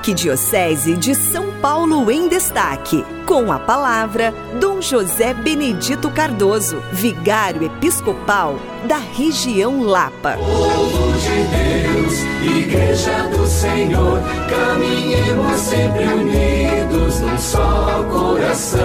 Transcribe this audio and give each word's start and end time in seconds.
Arquidiocese 0.00 0.96
de 0.96 1.14
São 1.14 1.52
Paulo 1.60 2.10
em 2.10 2.26
Destaque. 2.26 3.04
Com 3.26 3.52
a 3.52 3.58
palavra, 3.58 4.32
Dom 4.58 4.80
José 4.80 5.34
Benedito 5.34 6.10
Cardoso, 6.10 6.82
Vigário 6.90 7.64
Episcopal 7.64 8.58
da 8.86 8.96
região 8.96 9.82
Lapa. 9.82 10.38
Povo 10.38 11.12
de 11.18 11.44
Deus, 11.84 12.56
Igreja 12.56 13.28
do 13.28 13.46
Senhor, 13.46 14.20
caminhemos 14.48 15.60
sempre 15.60 16.04
unidos 16.04 17.20
num 17.20 17.38
só 17.38 18.02
coração 18.10 18.80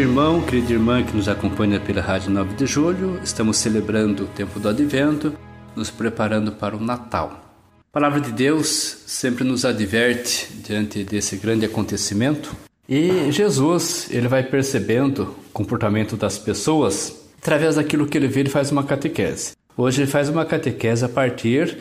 irmão, 0.00 0.40
querida 0.40 0.72
irmã 0.72 1.02
que 1.02 1.14
nos 1.14 1.28
acompanha 1.28 1.78
pela 1.78 2.00
Rádio 2.00 2.30
9 2.30 2.54
de 2.54 2.64
Julho, 2.64 3.20
estamos 3.22 3.58
celebrando 3.58 4.24
o 4.24 4.26
tempo 4.28 4.58
do 4.58 4.70
Advento, 4.70 5.34
nos 5.76 5.90
preparando 5.90 6.52
para 6.52 6.74
o 6.74 6.80
Natal. 6.80 7.58
A 7.90 7.92
palavra 7.92 8.18
de 8.18 8.32
Deus 8.32 9.02
sempre 9.06 9.44
nos 9.44 9.66
adverte 9.66 10.50
diante 10.64 11.04
desse 11.04 11.36
grande 11.36 11.66
acontecimento 11.66 12.56
e 12.88 13.30
Jesus, 13.30 14.08
ele 14.10 14.26
vai 14.26 14.42
percebendo 14.42 15.34
o 15.48 15.52
comportamento 15.52 16.16
das 16.16 16.38
pessoas 16.38 17.28
através 17.38 17.76
daquilo 17.76 18.06
que 18.06 18.16
ele 18.16 18.26
vê, 18.26 18.40
ele 18.40 18.48
faz 18.48 18.72
uma 18.72 18.82
catequese. 18.82 19.52
Hoje 19.76 20.00
ele 20.00 20.10
faz 20.10 20.30
uma 20.30 20.46
catequese 20.46 21.04
a 21.04 21.10
partir 21.10 21.76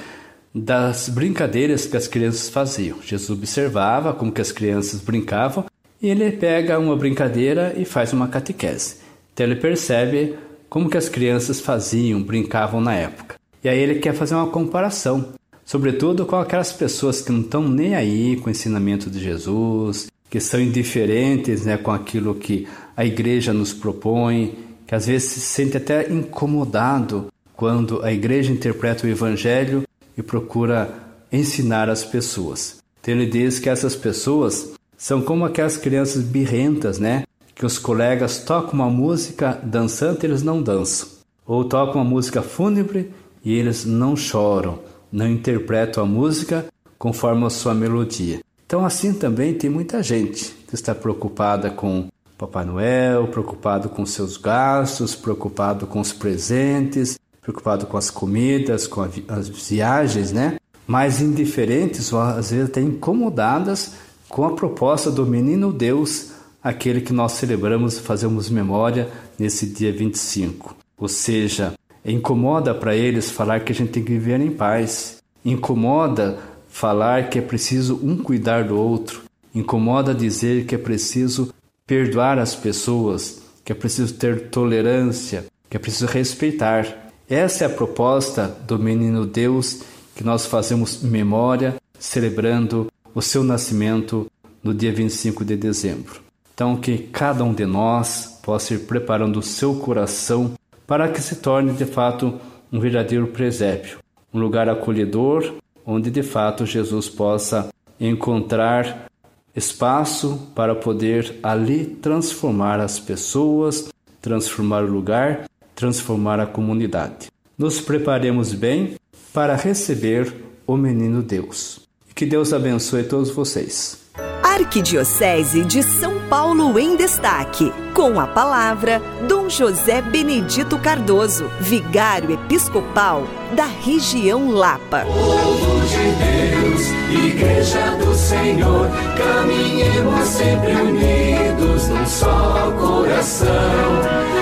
das 0.53 1.07
brincadeiras 1.07 1.85
que 1.85 1.95
as 1.95 2.07
crianças 2.07 2.49
faziam. 2.49 3.01
Jesus 3.01 3.29
observava 3.29 4.11
como 4.13 4.31
que 4.31 4.41
as 4.41 4.51
crianças 4.51 4.99
brincavam 4.99 5.68
e 6.01 6.09
ele 6.09 6.31
pega 6.31 6.79
uma 6.79 6.95
brincadeira 6.95 7.73
e 7.77 7.85
faz 7.85 8.13
uma 8.13 8.27
catequese. 8.27 8.97
Então 9.33 9.45
ele 9.45 9.55
percebe 9.55 10.35
como 10.69 10.89
que 10.89 10.97
as 10.97 11.09
crianças 11.09 11.59
faziam, 11.59 12.21
brincavam 12.21 12.79
na 12.79 12.93
época. 12.93 13.35
E 13.63 13.67
aí 13.67 13.77
ele 13.77 13.99
quer 13.99 14.13
fazer 14.13 14.35
uma 14.35 14.47
comparação, 14.47 15.33
sobretudo 15.65 16.25
com 16.25 16.35
aquelas 16.35 16.71
pessoas 16.71 17.21
que 17.21 17.31
não 17.31 17.41
estão 17.41 17.67
nem 17.67 17.95
aí 17.95 18.37
com 18.37 18.47
o 18.47 18.51
ensinamento 18.51 19.09
de 19.09 19.19
Jesus, 19.19 20.07
que 20.29 20.39
são 20.39 20.61
indiferentes 20.61 21.65
né, 21.65 21.77
com 21.77 21.91
aquilo 21.91 22.35
que 22.35 22.67
a 22.95 23.03
igreja 23.03 23.51
nos 23.51 23.73
propõe, 23.73 24.57
que 24.85 24.95
às 24.95 25.07
vezes 25.07 25.31
se 25.31 25.39
sente 25.39 25.77
até 25.77 26.11
incomodado 26.11 27.27
quando 27.55 28.03
a 28.03 28.13
igreja 28.13 28.51
interpreta 28.51 29.05
o 29.05 29.09
evangelho 29.09 29.83
e 30.17 30.21
procura 30.21 30.93
ensinar 31.31 31.89
as 31.89 32.05
pessoas. 32.05 32.77
Então 33.01 33.13
ele 33.13 33.25
diz 33.25 33.59
que 33.59 33.69
essas 33.69 33.95
pessoas 33.95 34.73
são 34.99 35.21
como 35.21 35.45
aquelas 35.45 35.77
crianças 35.77 36.21
birrentas, 36.21 36.99
né? 36.99 37.23
Que 37.55 37.65
os 37.65 37.79
colegas 37.79 38.39
tocam 38.39 38.73
uma 38.73 38.89
música 38.89 39.57
dançante 39.63 40.25
e 40.25 40.29
eles 40.29 40.43
não 40.43 40.61
dançam. 40.61 41.07
Ou 41.47 41.63
tocam 41.63 42.01
uma 42.01 42.09
música 42.09 42.41
fúnebre 42.41 43.09
e 43.43 43.53
eles 43.53 43.85
não 43.85 44.15
choram, 44.17 44.79
não 45.09 45.25
interpretam 45.25 46.03
a 46.03 46.05
música 46.05 46.65
conforme 46.97 47.45
a 47.45 47.49
sua 47.49 47.73
melodia. 47.73 48.41
Então, 48.65 48.85
assim 48.85 49.13
também 49.13 49.53
tem 49.53 49.69
muita 49.69 50.03
gente 50.03 50.53
que 50.67 50.75
está 50.75 50.93
preocupada 50.93 51.69
com 51.71 52.09
Papai 52.37 52.65
Noel, 52.65 53.29
preocupado 53.29 53.87
com 53.87 54.05
seus 54.05 54.35
gastos, 54.35 55.15
preocupado 55.15 55.87
com 55.87 56.01
os 56.01 56.11
presentes, 56.11 57.17
preocupado 57.41 57.85
com 57.85 57.95
as 57.95 58.11
comidas, 58.11 58.85
com 58.85 59.01
as 59.01 59.47
viagens, 59.47 60.33
né? 60.33 60.57
Mas 60.85 61.21
indiferentes 61.21 62.11
ou 62.11 62.19
às 62.19 62.51
vezes 62.51 62.65
até 62.65 62.81
incomodadas 62.81 63.93
com 64.29 64.45
a 64.45 64.51
proposta 64.51 65.09
do 65.09 65.25
Menino 65.25 65.73
Deus, 65.73 66.29
aquele 66.63 67.01
que 67.01 67.11
nós 67.11 67.33
celebramos 67.33 67.97
e 67.97 68.01
fazemos 68.01 68.47
memória 68.49 69.09
nesse 69.37 69.65
dia 69.65 69.91
25. 69.91 70.75
Ou 70.97 71.07
seja, 71.07 71.73
incomoda 72.05 72.73
para 72.75 72.95
eles 72.95 73.31
falar 73.31 73.61
que 73.61 73.71
a 73.71 73.75
gente 73.75 73.91
tem 73.91 74.03
que 74.03 74.11
viver 74.11 74.39
em 74.39 74.51
paz, 74.51 75.17
incomoda 75.43 76.37
falar 76.69 77.29
que 77.29 77.39
é 77.39 77.41
preciso 77.41 77.99
um 78.03 78.17
cuidar 78.17 78.65
do 78.65 78.77
outro, 78.77 79.23
incomoda 79.53 80.13
dizer 80.13 80.65
que 80.65 80.75
é 80.75 80.77
preciso 80.77 81.51
perdoar 81.87 82.37
as 82.37 82.53
pessoas, 82.53 83.41
que 83.65 83.71
é 83.71 83.75
preciso 83.75 84.13
ter 84.13 84.49
tolerância, 84.49 85.45
que 85.67 85.75
é 85.75 85.79
preciso 85.79 86.05
respeitar. 86.05 87.11
Essa 87.27 87.63
é 87.63 87.67
a 87.67 87.71
proposta 87.71 88.47
do 88.67 88.77
Menino 88.77 89.25
Deus 89.25 89.81
que 90.15 90.23
nós 90.23 90.45
fazemos 90.45 91.01
memória, 91.01 91.75
celebrando 91.97 92.91
o 93.13 93.21
seu 93.21 93.43
nascimento 93.43 94.27
no 94.63 94.73
dia 94.73 94.91
25 94.91 95.43
de 95.45 95.55
dezembro. 95.55 96.21
Então, 96.53 96.75
que 96.75 96.97
cada 96.97 97.43
um 97.43 97.53
de 97.53 97.65
nós 97.65 98.39
possa 98.43 98.73
ir 98.73 98.79
preparando 98.79 99.39
o 99.39 99.43
seu 99.43 99.75
coração 99.75 100.53
para 100.85 101.07
que 101.07 101.21
se 101.21 101.37
torne 101.37 101.73
de 101.73 101.85
fato 101.85 102.39
um 102.71 102.79
verdadeiro 102.79 103.27
presépio, 103.27 103.99
um 104.33 104.39
lugar 104.39 104.67
acolhedor 104.67 105.53
onde 105.85 106.11
de 106.11 106.21
fato 106.21 106.67
Jesus 106.67 107.09
possa 107.09 107.69
encontrar 107.99 109.09
espaço 109.55 110.51
para 110.53 110.75
poder 110.75 111.39
ali 111.41 111.83
transformar 111.85 112.79
as 112.79 112.99
pessoas, 112.99 113.89
transformar 114.21 114.83
o 114.83 114.91
lugar, 114.91 115.49
transformar 115.75 116.39
a 116.39 116.45
comunidade. 116.45 117.31
Nos 117.57 117.81
preparemos 117.81 118.53
bem 118.53 118.97
para 119.33 119.55
receber 119.55 120.31
o 120.67 120.77
menino 120.77 121.23
Deus. 121.23 121.88
Que 122.19 122.25
Deus 122.25 122.51
abençoe 122.51 123.03
todos 123.03 123.29
vocês. 123.29 123.97
Arquidiocese 124.43 125.63
de 125.63 125.81
São 125.81 126.19
Paulo 126.27 126.77
em 126.77 126.97
Destaque. 126.97 127.71
Com 127.93 128.19
a 128.19 128.27
palavra, 128.27 129.01
Dom 129.25 129.47
José 129.47 130.01
Benedito 130.01 130.77
Cardoso, 130.79 131.49
Vigário 131.61 132.31
Episcopal 132.31 133.25
da 133.55 133.67
região 133.67 134.51
Lapa. 134.51 135.05
Povo 135.05 135.79
de 135.87 135.95
Deus, 136.19 137.25
Igreja 137.25 137.95
do 138.03 138.13
Senhor, 138.13 138.89
caminhemos 139.17 140.27
sempre 140.27 140.73
unidos 140.73 141.87
num 141.87 142.05
só 142.05 142.69
coração 142.77 144.38